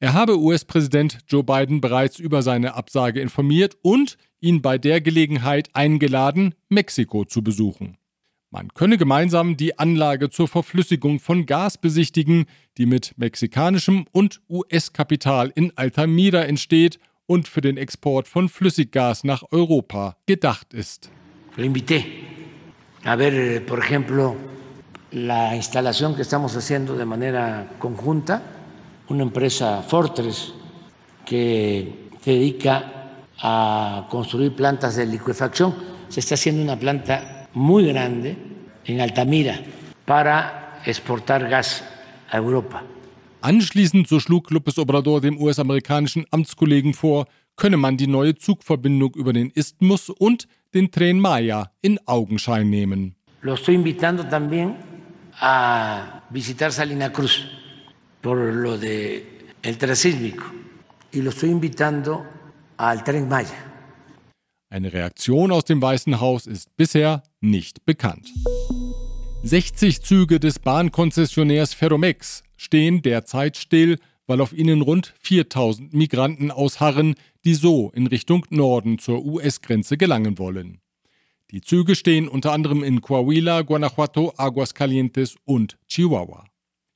Er 0.00 0.14
habe 0.14 0.40
US-Präsident 0.40 1.18
Joe 1.28 1.44
Biden 1.44 1.80
bereits 1.80 2.18
über 2.18 2.42
seine 2.42 2.74
Absage 2.74 3.20
informiert 3.20 3.78
und 3.82 4.18
ihn 4.40 4.62
bei 4.62 4.78
der 4.78 5.00
Gelegenheit 5.00 5.70
eingeladen, 5.74 6.56
Mexiko 6.68 7.24
zu 7.24 7.44
besuchen. 7.44 7.98
Man 8.54 8.68
könne 8.74 8.98
gemeinsam 8.98 9.56
die 9.56 9.78
Anlage 9.78 10.28
zur 10.28 10.46
Verflüssigung 10.46 11.20
von 11.20 11.46
Gas 11.46 11.78
besichtigen, 11.78 12.44
die 12.76 12.84
mit 12.84 13.14
mexikanischem 13.16 14.04
und 14.12 14.42
US-Kapital 14.46 15.50
in 15.54 15.72
Altamira 15.74 16.42
entsteht 16.42 16.98
und 17.24 17.48
für 17.48 17.62
den 17.62 17.78
Export 17.78 18.28
von 18.28 18.50
Flüssiggas 18.50 19.24
nach 19.24 19.42
Europa 19.52 20.18
gedacht 20.26 20.74
ist. 20.74 21.10
Lo 21.56 21.64
invité 21.64 22.04
a 23.04 23.16
ver, 23.16 23.64
por 23.64 23.78
ejemplo, 23.78 24.36
la 25.12 25.56
instalación 25.56 26.14
que 26.14 26.20
estamos 26.20 26.54
haciendo 26.54 26.94
de 26.94 27.06
manera 27.06 27.70
conjunta, 27.78 28.42
una 29.08 29.22
empresa 29.22 29.80
Fortress 29.80 30.52
que 31.24 32.10
se 32.22 32.30
dedica 32.30 32.84
a 33.38 34.06
construir 34.10 34.54
plantas 34.54 34.96
de 34.96 35.06
liquefacción. 35.06 35.74
Se 36.10 36.20
está 36.20 36.34
haciendo 36.34 36.62
una 36.62 36.78
planta 36.78 37.31
muy 37.54 37.86
grande 37.86 38.36
en 38.84 39.00
Altamira 39.00 39.58
para 40.04 40.80
exportar 40.84 41.48
gas 41.48 41.84
a 42.30 42.40
Europa. 42.40 42.82
Anschließend, 43.40 44.06
so 44.06 44.20
schlug 44.20 44.50
López 44.50 44.78
Obrador 44.78 45.20
dem 45.20 45.36
US-amerikanischen 45.40 46.24
Amtskollegen 46.30 46.94
vor, 46.94 47.26
könne 47.56 47.76
man 47.76 47.96
die 47.96 48.06
neue 48.06 48.34
Zugverbindung 48.36 49.14
über 49.14 49.32
den 49.32 49.50
Isthmus 49.50 50.08
und 50.10 50.46
den 50.74 50.90
Tren 50.90 51.18
Maya 51.18 51.70
in 51.80 51.98
Augenschein 52.06 52.70
nehmen. 52.70 53.16
Lo 53.42 53.54
estoy 53.54 53.74
invitando 53.74 54.22
también 54.28 54.76
a 55.40 56.22
visitar 56.30 56.70
Salina 56.70 57.10
Cruz 57.10 57.44
por 58.20 58.36
lo 58.36 58.78
de 58.78 59.26
el 59.62 59.76
transísmico 59.76 60.44
y 61.10 61.20
lo 61.20 61.30
estoy 61.30 61.50
invitando 61.50 62.24
al 62.76 63.02
Tren 63.02 63.28
Maya. 63.28 63.72
Eine 64.70 64.92
Reaktion 64.92 65.52
aus 65.52 65.64
dem 65.64 65.82
Weißen 65.82 66.20
Haus 66.20 66.46
ist 66.46 66.74
bisher 66.76 67.22
nicht 67.42 67.84
bekannt. 67.84 68.32
60 69.42 70.00
Züge 70.02 70.40
des 70.40 70.58
Bahnkonzessionärs 70.58 71.74
Ferromex 71.74 72.42
stehen 72.56 73.02
derzeit 73.02 73.56
still, 73.56 73.98
weil 74.26 74.40
auf 74.40 74.52
ihnen 74.52 74.82
rund 74.82 75.14
4000 75.20 75.92
Migranten 75.92 76.50
ausharren, 76.50 77.16
die 77.44 77.54
so 77.54 77.90
in 77.94 78.06
Richtung 78.06 78.46
Norden 78.50 78.98
zur 78.98 79.24
US-Grenze 79.24 79.96
gelangen 79.96 80.38
wollen. 80.38 80.80
Die 81.50 81.60
Züge 81.60 81.96
stehen 81.96 82.28
unter 82.28 82.52
anderem 82.52 82.82
in 82.82 83.00
Coahuila, 83.02 83.62
Guanajuato, 83.62 84.32
Aguascalientes 84.36 85.36
und 85.44 85.76
Chihuahua. 85.86 86.44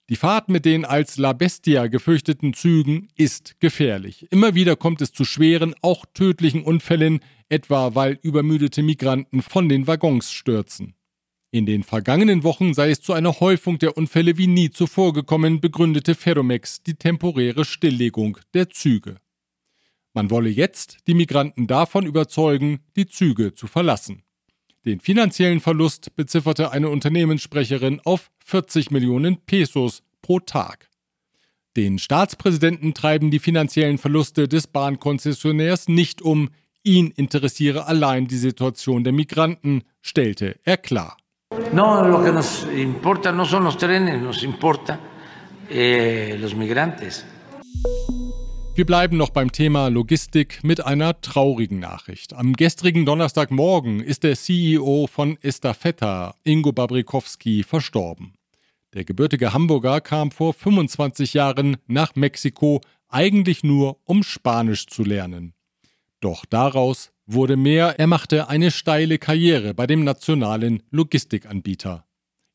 Die 0.09 0.17
Fahrt 0.17 0.49
mit 0.49 0.65
den 0.65 0.85
als 0.85 1.17
La 1.17 1.33
Bestia 1.33 1.89
gefürchteten 1.89 2.55
Zügen 2.55 3.09
ist 3.17 3.59
gefährlich. 3.59 4.31
Immer 4.31 4.55
wieder 4.55 4.77
kommt 4.77 5.01
es 5.01 5.13
zu 5.13 5.25
schweren, 5.25 5.75
auch 5.83 6.07
tödlichen 6.15 6.63
Unfällen, 6.63 7.19
etwa 7.49 7.97
weil 7.97 8.17
übermüdete 8.23 8.85
Migranten 8.85 9.43
von 9.43 9.69
den 9.69 9.89
Waggons 9.89 10.31
stürzen. 10.31 10.95
In 11.51 11.67
den 11.67 11.83
vergangenen 11.83 12.45
Wochen 12.45 12.73
sei 12.73 12.91
es 12.91 13.01
zu 13.01 13.15
einer 13.15 13.41
Häufung 13.41 13.79
der 13.79 13.97
Unfälle 13.97 14.39
wie 14.39 14.47
nie 14.47 14.71
zuvor 14.71 15.13
gekommen, 15.13 15.61
begründete 15.61 16.15
Ferromex 16.15 16.85
die 16.85 16.95
temporäre 16.95 17.65
Stilllegung 17.65 18.39
der 18.55 18.71
Züge. 18.71 19.17
Man 20.15 20.31
wolle 20.31 20.51
jetzt 20.51 20.99
die 21.09 21.15
Migranten 21.15 21.67
davon 21.67 22.07
überzeugen, 22.07 22.79
die 22.95 23.07
Züge 23.07 23.55
zu 23.55 23.67
verlassen. 23.67 24.23
Den 24.87 25.01
finanziellen 25.01 25.59
Verlust 25.59 26.15
bezifferte 26.15 26.71
eine 26.71 26.91
Unternehmenssprecherin 26.91 28.01
auf 28.05 28.31
40 28.45 28.93
Millionen 28.93 29.37
Pesos 29.39 30.05
pro 30.23 30.39
Tag. 30.39 30.89
Den 31.77 31.99
Staatspräsidenten 31.99 32.95
treiben 32.95 33.33
die 33.33 33.41
finanziellen 33.41 33.99
Verluste 33.99 34.47
des 34.47 34.69
Bahnkonzessionärs 34.69 35.89
nicht 35.89 36.23
um, 36.23 36.51
ihn 36.85 37.13
interessiere 37.17 37.87
allein 37.87 38.29
die 38.29 38.37
Situation 38.37 39.03
der 39.03 39.13
Migranten, 39.13 39.83
stellte 40.03 40.61
er 40.63 40.77
klar. 40.77 41.17
No, 41.73 42.07
lo 42.07 42.23
que 42.23 42.31
nos 42.31 42.65
importa 42.73 43.33
no 43.33 43.45
son 43.45 43.65
los 43.65 43.77
trenes, 43.77 44.23
nos 44.23 44.45
importa 44.45 45.01
eh, 45.69 46.37
los 46.37 46.55
migrantes. 46.55 47.25
Wir 48.77 48.85
bleiben 48.85 49.17
noch 49.17 49.31
beim 49.31 49.53
Thema 49.53 49.89
Logistik 49.89 50.63
mit 50.63 50.85
einer 50.85 51.19
traurigen 51.23 51.79
Nachricht. 51.79 52.35
Am 52.35 52.53
gestrigen 52.53 53.07
Donnerstagmorgen 53.07 54.01
ist 54.01 54.23
der 54.23 54.37
CEO 54.37 55.07
von 55.11 55.39
Estafetta, 55.41 56.35
Ingo 56.45 56.73
Babrikowski, 56.73 57.63
verstorben. 57.63 58.35
Der 58.93 59.05
gebürtige 59.05 59.55
Hamburger 59.55 60.03
kam 60.03 60.31
vor 60.31 60.53
25 60.53 61.33
Jahren 61.33 61.79
nach 61.87 62.17
Mexiko, 62.17 62.83
eigentlich 63.09 63.65
nur 63.65 63.97
um 64.05 64.23
Spanisch 64.23 64.87
zu 64.89 65.05
lernen. 65.05 65.55
Doch 66.21 66.45
daraus 66.45 67.13
wurde 67.25 67.57
mehr, 67.57 67.99
er 67.99 68.07
machte 68.07 68.51
eine 68.51 68.71
steile 68.71 69.17
Karriere 69.17 69.73
bei 69.73 69.87
dem 69.87 70.05
nationalen 70.05 70.83
Logistikanbieter. 70.91 72.05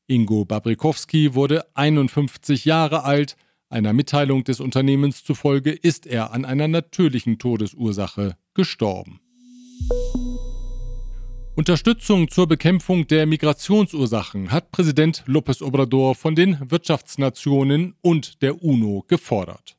Ingo 0.05 0.45
Babrikowski 0.45 1.33
wurde 1.33 1.65
51 1.73 2.65
Jahre 2.65 3.05
alt, 3.05 3.37
einer 3.71 3.93
Mitteilung 3.93 4.43
des 4.43 4.59
Unternehmens 4.59 5.23
zufolge 5.23 5.71
ist 5.71 6.05
er 6.05 6.33
an 6.33 6.45
einer 6.45 6.67
natürlichen 6.67 7.39
Todesursache 7.39 8.35
gestorben. 8.53 9.21
Unterstützung 11.55 12.29
zur 12.29 12.47
Bekämpfung 12.47 13.07
der 13.07 13.25
Migrationsursachen 13.25 14.51
hat 14.51 14.71
Präsident 14.71 15.23
López 15.27 15.63
Obrador 15.63 16.15
von 16.15 16.35
den 16.35 16.57
Wirtschaftsnationen 16.69 17.95
und 18.01 18.41
der 18.41 18.63
UNO 18.63 19.05
gefordert. 19.07 19.77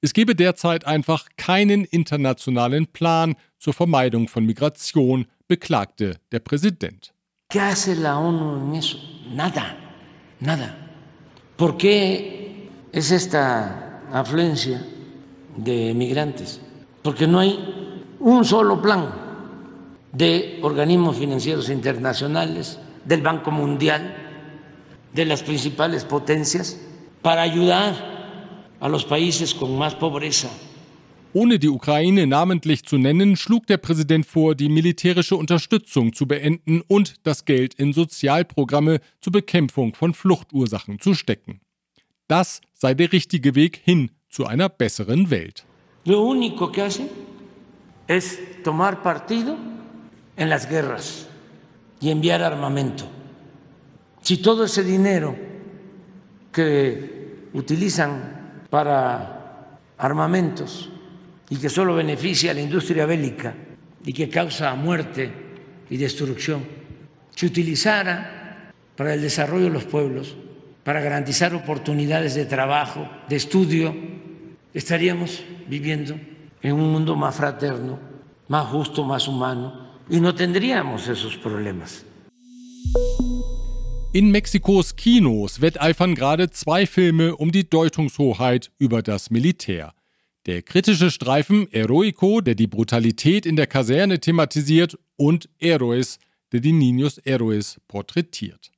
Es 0.00 0.12
gebe 0.12 0.34
derzeit 0.34 0.86
einfach 0.86 1.28
keinen 1.36 1.84
internationalen 1.84 2.86
Plan 2.86 3.34
zur 3.58 3.72
Vermeidung 3.72 4.28
von 4.28 4.44
Migration, 4.44 5.26
beklagte 5.48 6.18
der 6.32 6.40
Präsident. 6.40 7.12
¿Qué 7.48 7.60
hace 7.60 7.94
la 7.94 8.18
ONU 8.18 8.68
en 8.68 8.74
eso? 8.74 8.98
Nada, 9.34 9.76
nada. 10.40 10.76
¿Por 11.56 11.78
qué 11.78 12.45
es 12.96 13.10
esta 13.10 14.00
afluencia 14.10 14.82
de 15.54 15.92
migrantes? 15.92 16.62
Porque 17.02 17.26
no 17.26 17.40
hay 17.40 17.58
un 18.18 18.42
solo 18.42 18.80
plan 18.80 19.10
de 20.12 20.60
organismos 20.62 21.16
financieros 21.18 21.68
internacionales, 21.68 22.78
del 23.04 23.20
Banco 23.20 23.50
Mundial, 23.50 24.16
de 25.12 25.26
las 25.26 25.42
principales 25.42 26.06
potencias, 26.06 26.80
para 27.20 27.42
ayudar 27.42 27.94
a 28.80 28.88
los 28.88 29.04
países 29.04 29.52
con 29.54 29.76
más 29.76 29.94
pobreza. 29.94 30.48
Ohne 31.34 31.58
die 31.58 31.68
Ukraine 31.68 32.26
namentlich 32.26 32.86
zu 32.86 32.96
nennen, 32.96 33.36
schlug 33.36 33.66
der 33.66 33.76
Präsident 33.76 34.24
vor, 34.24 34.54
die 34.54 34.70
militärische 34.70 35.36
Unterstützung 35.36 36.14
zu 36.14 36.26
beenden 36.26 36.80
und 36.88 37.16
das 37.24 37.44
Geld 37.44 37.74
in 37.74 37.92
Sozialprogramme 37.92 39.00
zur 39.20 39.32
Bekämpfung 39.34 39.94
von 39.94 40.14
Fluchtursachen 40.14 40.98
zu 40.98 41.12
stecken. 41.12 41.60
Das 42.28 42.60
sei 42.74 42.94
der 42.94 43.12
richtige 43.12 43.54
Weg 43.54 43.80
hin 43.84 44.10
zu 44.28 44.46
einer 44.46 44.68
besseren 44.68 45.30
Welt. 45.30 45.64
Lo 46.04 46.22
único 46.22 46.70
que 46.70 46.82
hace 46.82 47.08
es 48.06 48.38
tomar 48.62 49.02
partido 49.02 49.56
en 50.36 50.48
las 50.48 50.68
guerras 50.68 51.28
y 52.00 52.10
enviar 52.10 52.42
armamento. 52.42 53.06
Si 54.22 54.38
todo 54.38 54.64
ese 54.64 54.82
dinero 54.82 55.36
que 56.52 57.48
utilizan 57.52 58.64
para 58.70 59.78
armamentos 59.98 60.90
y 61.48 61.56
que 61.56 61.68
solo 61.68 61.94
beneficia 61.94 62.50
a 62.50 62.54
la 62.54 62.60
industria 62.60 63.06
bélica 63.06 63.54
y 64.04 64.12
que 64.12 64.28
causa 64.28 64.74
muerte 64.74 65.30
y 65.88 65.96
destrucción, 65.96 66.64
se 67.34 67.46
utilizara 67.46 68.72
para 68.96 69.14
el 69.14 69.22
desarrollo 69.22 69.64
de 69.64 69.70
los 69.70 69.84
pueblos, 69.84 70.36
para 70.86 71.00
garantizar 71.00 71.52
oportunidades 71.52 72.36
de 72.36 72.46
trabajo, 72.46 73.08
de 73.28 73.34
estudio, 73.34 73.92
estaríamos 74.72 75.42
viviendo 75.66 76.14
en 76.62 76.74
un 76.74 76.92
mundo 76.92 77.16
más 77.16 77.34
fraterno, 77.34 77.98
más 78.46 78.68
justo, 78.68 79.02
más 79.02 79.26
humano 79.26 79.88
y 80.08 80.20
no 80.20 80.32
tendríamos 80.32 81.08
esos 81.08 81.36
problemas. 81.38 82.04
In 84.12 84.30
Mexikos 84.30 84.94
Kinos 84.94 85.60
wetteifern 85.60 86.14
gerade 86.14 86.50
zwei 86.50 86.86
Filme 86.86 87.34
um 87.34 87.50
die 87.50 87.68
Deutungshoheit 87.68 88.70
über 88.78 89.02
das 89.02 89.30
Militär. 89.30 89.92
Der 90.46 90.62
kritische 90.62 91.10
Streifen 91.10 91.66
Heroico, 91.72 92.40
der 92.40 92.54
die 92.54 92.68
Brutalität 92.68 93.44
in 93.44 93.56
der 93.56 93.66
Kaserne 93.66 94.20
thematisiert, 94.20 94.96
und 95.16 95.48
Héroes, 95.60 96.20
der 96.52 96.60
die 96.60 96.72
Niños 96.72 97.20
Héroes 97.24 97.78
porträtiert. 97.88 98.70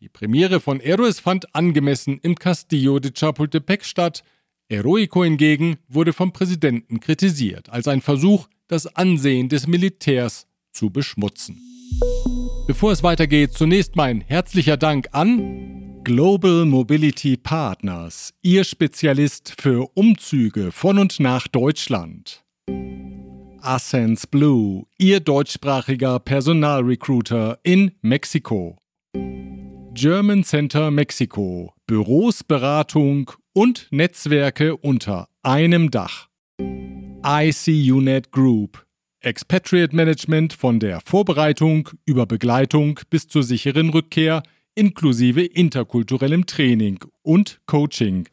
Die 0.00 0.08
Premiere 0.08 0.60
von 0.60 0.78
Héroes 0.78 1.20
fand 1.20 1.56
angemessen 1.56 2.20
im 2.22 2.36
Castillo 2.36 3.00
de 3.00 3.10
Chapultepec 3.12 3.84
statt. 3.84 4.22
Heroico 4.68 5.24
hingegen 5.24 5.78
wurde 5.88 6.12
vom 6.12 6.32
Präsidenten 6.32 7.00
kritisiert, 7.00 7.68
als 7.70 7.88
ein 7.88 8.00
Versuch, 8.00 8.46
das 8.68 8.86
Ansehen 8.94 9.48
des 9.48 9.66
Militärs 9.66 10.46
zu 10.70 10.90
beschmutzen. 10.90 11.58
Bevor 12.68 12.92
es 12.92 13.02
weitergeht, 13.02 13.54
zunächst 13.54 13.96
mein 13.96 14.20
herzlicher 14.20 14.76
Dank 14.76 15.08
an 15.10 16.04
Global 16.04 16.64
Mobility 16.64 17.36
Partners, 17.36 18.34
Ihr 18.42 18.62
Spezialist 18.62 19.54
für 19.60 19.90
Umzüge 19.94 20.70
von 20.70 20.98
und 20.98 21.18
nach 21.18 21.48
Deutschland. 21.48 22.44
Ascens 23.60 24.28
Blue, 24.28 24.86
Ihr 24.96 25.18
deutschsprachiger 25.18 26.20
Personalrecruiter 26.20 27.58
in 27.64 27.90
Mexiko. 28.00 28.76
German 30.00 30.44
Center 30.44 30.92
Mexiko, 30.92 31.74
Büros, 31.88 32.44
Beratung 32.44 33.32
und 33.52 33.88
Netzwerke 33.90 34.76
unter 34.76 35.28
einem 35.42 35.90
Dach. 35.90 36.28
ICUNET 37.24 38.30
Group, 38.30 38.86
Expatriate 39.18 39.96
Management 39.96 40.52
von 40.52 40.78
der 40.78 41.00
Vorbereitung 41.04 41.88
über 42.04 42.26
Begleitung 42.26 43.00
bis 43.10 43.26
zur 43.26 43.42
sicheren 43.42 43.90
Rückkehr– 43.90 44.44
inklusive 44.76 45.44
interkulturellem 45.44 46.46
Training 46.46 47.00
und 47.22 47.60
Coaching. 47.66 48.28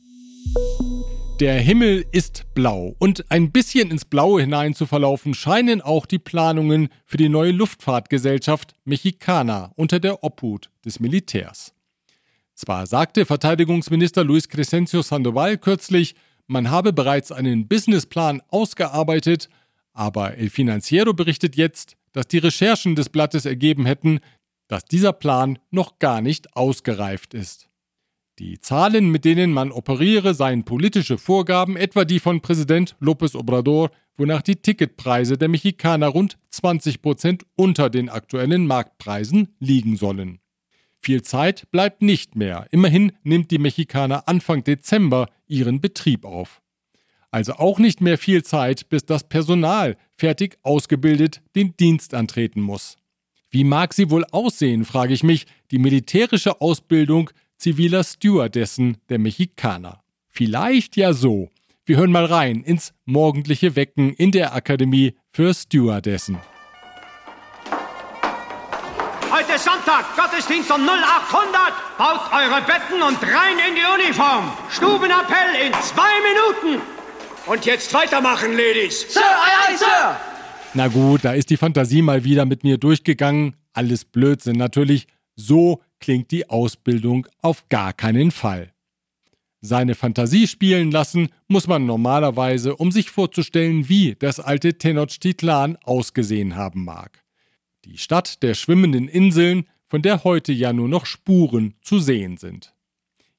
Der 1.41 1.59
Himmel 1.59 2.05
ist 2.13 2.45
blau 2.53 2.95
und 2.97 3.29
ein 3.29 3.51
bisschen 3.51 3.91
ins 3.91 4.05
Blaue 4.05 4.39
hinein 4.39 4.73
zu 4.73 4.85
verlaufen 4.85 5.33
scheinen 5.33 5.81
auch 5.81 6.05
die 6.05 6.17
Planungen 6.17 6.87
für 7.03 7.17
die 7.17 7.27
neue 7.27 7.51
Luftfahrtgesellschaft 7.51 8.73
Mexicana 8.85 9.73
unter 9.75 9.99
der 9.99 10.23
Obhut 10.23 10.69
des 10.85 11.01
Militärs. 11.01 11.73
Zwar 12.53 12.87
sagte 12.87 13.25
Verteidigungsminister 13.25 14.23
Luis 14.23 14.47
Crescencio 14.47 15.01
Sandoval 15.01 15.57
kürzlich, 15.57 16.15
man 16.47 16.69
habe 16.69 16.93
bereits 16.93 17.33
einen 17.33 17.67
Businessplan 17.67 18.41
ausgearbeitet, 18.47 19.49
aber 19.91 20.37
El 20.37 20.49
Financiero 20.49 21.13
berichtet 21.13 21.57
jetzt, 21.57 21.97
dass 22.13 22.29
die 22.29 22.37
Recherchen 22.37 22.95
des 22.95 23.09
Blattes 23.09 23.45
ergeben 23.45 23.85
hätten, 23.85 24.21
dass 24.69 24.85
dieser 24.85 25.11
Plan 25.11 25.59
noch 25.69 25.99
gar 25.99 26.21
nicht 26.21 26.55
ausgereift 26.55 27.33
ist. 27.33 27.67
Die 28.37 28.59
Zahlen, 28.59 29.11
mit 29.11 29.23
denen 29.23 29.53
man 29.53 29.71
operiere, 29.71 30.33
seien 30.33 30.65
politische 30.65 31.17
Vorgaben, 31.17 31.77
etwa 31.77 32.03
die 32.03 32.19
von 32.19 32.41
Präsident 32.41 32.97
López 32.99 33.33
Obrador, 33.33 33.91
wonach 34.17 34.41
die 34.41 34.57
Ticketpreise 34.57 35.37
der 35.37 35.47
Mexikaner 35.47 36.07
rund 36.07 36.37
20 36.49 37.01
Prozent 37.01 37.45
unter 37.55 37.89
den 37.89 38.09
aktuellen 38.09 38.67
Marktpreisen 38.67 39.55
liegen 39.59 39.95
sollen. 39.95 40.39
Viel 40.99 41.21
Zeit 41.21 41.71
bleibt 41.71 42.01
nicht 42.01 42.35
mehr. 42.35 42.67
Immerhin 42.71 43.13
nimmt 43.23 43.51
die 43.51 43.57
Mexikaner 43.57 44.27
Anfang 44.27 44.65
Dezember 44.65 45.29
ihren 45.47 45.79
Betrieb 45.79 46.25
auf. 46.25 46.61
Also 47.31 47.53
auch 47.53 47.79
nicht 47.79 48.01
mehr 48.01 48.17
viel 48.17 48.43
Zeit, 48.43 48.89
bis 48.89 49.05
das 49.05 49.29
Personal 49.29 49.97
fertig 50.17 50.57
ausgebildet 50.63 51.41
den 51.55 51.77
Dienst 51.77 52.13
antreten 52.13 52.59
muss. 52.61 52.97
Wie 53.49 53.63
mag 53.63 53.93
sie 53.93 54.09
wohl 54.09 54.25
aussehen, 54.31 54.83
frage 54.83 55.13
ich 55.13 55.23
mich, 55.23 55.45
die 55.71 55.77
militärische 55.77 56.59
Ausbildung 56.59 57.29
ziviler 57.57 58.03
Stewardessen 58.03 58.97
der 59.09 59.19
Mexikaner. 59.19 60.01
Vielleicht 60.29 60.97
ja 60.97 61.13
so. 61.13 61.49
Wir 61.85 61.97
hören 61.97 62.11
mal 62.11 62.25
rein 62.25 62.63
ins 62.63 62.93
morgendliche 63.05 63.75
Wecken 63.75 64.13
in 64.13 64.31
der 64.31 64.55
Akademie 64.55 65.15
für 65.31 65.53
Stewardessen. 65.53 66.39
Heute 69.31 69.59
Sonntag, 69.59 70.05
Gottesdienst 70.15 70.71
um 70.71 70.81
0800. 70.81 71.73
Baut 71.97 72.31
eure 72.33 72.61
Betten 72.61 73.01
und 73.01 73.21
rein 73.21 73.57
in 73.67 73.75
die 73.75 74.05
Uniform. 74.05 74.51
Stubenappell 74.69 75.67
in 75.67 75.73
zwei 75.81 76.11
Minuten. 76.21 76.81
Und 77.45 77.65
jetzt 77.65 77.93
weitermachen, 77.93 78.53
Ladies. 78.53 79.13
Sir, 79.13 79.21
aye, 79.21 79.69
aye, 79.69 79.77
Sir. 79.77 80.17
Na 80.73 80.87
gut, 80.87 81.23
da 81.23 81.33
ist 81.33 81.49
die 81.49 81.57
Fantasie 81.57 82.01
mal 82.01 82.23
wieder 82.23 82.45
mit 82.45 82.63
mir 82.63 82.77
durchgegangen. 82.77 83.55
Alles 83.73 84.05
Blödsinn 84.05 84.57
natürlich. 84.57 85.07
So 85.35 85.81
klingt 86.05 86.29
die 86.29 86.51
Ausbildung 86.51 87.25
auf 87.41 87.67
gar 87.67 87.91
keinen 87.91 88.29
Fall. 88.29 88.71
Seine 89.61 89.95
Fantasie 89.95 90.45
spielen 90.45 90.91
lassen 90.91 91.29
muss 91.47 91.65
man 91.65 91.87
normalerweise, 91.87 92.75
um 92.75 92.91
sich 92.91 93.09
vorzustellen, 93.09 93.89
wie 93.89 94.13
das 94.13 94.39
alte 94.39 94.77
Tenochtitlan 94.77 95.77
ausgesehen 95.77 96.55
haben 96.55 96.85
mag. 96.85 97.23
Die 97.85 97.97
Stadt 97.97 98.43
der 98.43 98.53
schwimmenden 98.53 99.07
Inseln, 99.07 99.65
von 99.87 100.03
der 100.03 100.23
heute 100.23 100.53
ja 100.53 100.73
nur 100.73 100.87
noch 100.87 101.07
Spuren 101.07 101.73
zu 101.81 101.97
sehen 101.97 102.37
sind. 102.37 102.75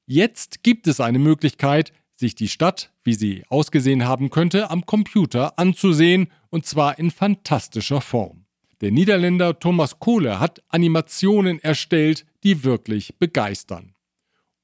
Jetzt 0.05 0.61
gibt 0.61 0.87
es 0.87 0.99
eine 0.99 1.19
Möglichkeit, 1.19 1.93
sich 2.17 2.35
die 2.35 2.49
Stadt, 2.49 2.91
wie 3.05 3.13
sie 3.13 3.45
ausgesehen 3.47 4.03
haben 4.03 4.29
könnte, 4.29 4.71
am 4.71 4.85
Computer 4.85 5.57
anzusehen, 5.57 6.27
und 6.49 6.65
zwar 6.65 6.99
in 6.99 7.11
fantastischer 7.11 8.01
Form. 8.01 8.43
Der 8.81 8.91
Niederländer 8.91 9.57
Thomas 9.57 9.99
Kohle 9.99 10.41
hat 10.41 10.61
Animationen 10.67 11.59
erstellt, 11.59 12.25
die 12.43 12.63
wirklich 12.63 13.15
begeistern. 13.17 13.95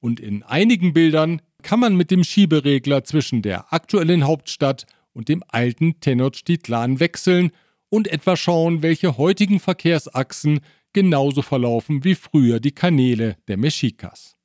Und 0.00 0.20
in 0.20 0.42
einigen 0.42 0.92
Bildern 0.92 1.40
kann 1.62 1.80
man 1.80 1.96
mit 1.96 2.10
dem 2.10 2.24
Schieberegler 2.24 3.04
zwischen 3.04 3.42
der 3.42 3.72
aktuellen 3.72 4.24
Hauptstadt 4.24 4.86
und 5.12 5.28
dem 5.28 5.42
alten 5.48 6.00
Tenochtitlan 6.00 7.00
wechseln 7.00 7.52
und 7.88 8.08
etwa 8.08 8.36
schauen, 8.36 8.82
welche 8.82 9.16
heutigen 9.16 9.60
Verkehrsachsen 9.60 10.60
genauso 10.92 11.42
verlaufen 11.42 12.04
wie 12.04 12.14
früher 12.14 12.60
die 12.60 12.72
Kanäle 12.72 13.36
der 13.48 13.56
Mexicas. 13.56 14.36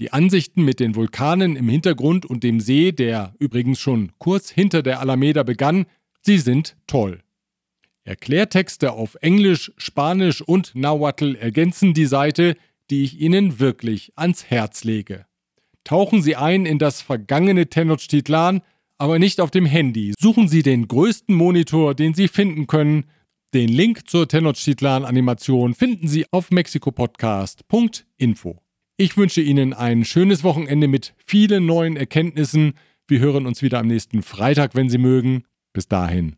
Die 0.00 0.12
Ansichten 0.12 0.64
mit 0.64 0.80
den 0.80 0.96
Vulkanen 0.96 1.56
im 1.56 1.68
Hintergrund 1.68 2.26
und 2.26 2.42
dem 2.42 2.60
See, 2.60 2.90
der 2.90 3.34
übrigens 3.38 3.78
schon 3.78 4.12
kurz 4.18 4.50
hinter 4.50 4.82
der 4.82 5.00
Alameda 5.00 5.44
begann, 5.44 5.86
sie 6.20 6.38
sind 6.38 6.76
toll. 6.86 7.22
Erklärtexte 8.04 8.92
auf 8.92 9.16
Englisch, 9.22 9.72
Spanisch 9.78 10.42
und 10.42 10.74
Nahuatl 10.74 11.36
ergänzen 11.36 11.94
die 11.94 12.06
Seite, 12.06 12.56
die 12.90 13.02
ich 13.02 13.18
Ihnen 13.18 13.60
wirklich 13.60 14.12
ans 14.14 14.50
Herz 14.50 14.84
lege. 14.84 15.24
Tauchen 15.84 16.22
Sie 16.22 16.36
ein 16.36 16.66
in 16.66 16.78
das 16.78 17.02
vergangene 17.02 17.68
Tenochtitlan, 17.68 18.60
aber 18.98 19.18
nicht 19.18 19.40
auf 19.40 19.50
dem 19.50 19.66
Handy. 19.66 20.12
Suchen 20.18 20.48
Sie 20.48 20.62
den 20.62 20.86
größten 20.86 21.34
Monitor, 21.34 21.94
den 21.94 22.14
Sie 22.14 22.28
finden 22.28 22.66
können. 22.66 23.04
Den 23.54 23.68
Link 23.68 24.08
zur 24.08 24.28
Tenochtitlan-Animation 24.28 25.74
finden 25.74 26.08
Sie 26.08 26.26
auf 26.30 26.50
mexikopodcast.info. 26.50 28.58
Ich 28.96 29.16
wünsche 29.16 29.40
Ihnen 29.40 29.72
ein 29.72 30.04
schönes 30.04 30.44
Wochenende 30.44 30.88
mit 30.88 31.14
vielen 31.24 31.66
neuen 31.66 31.96
Erkenntnissen. 31.96 32.74
Wir 33.08 33.20
hören 33.20 33.46
uns 33.46 33.62
wieder 33.62 33.78
am 33.78 33.86
nächsten 33.86 34.22
Freitag, 34.22 34.74
wenn 34.74 34.90
Sie 34.90 34.98
mögen. 34.98 35.44
Bis 35.72 35.88
dahin. 35.88 36.36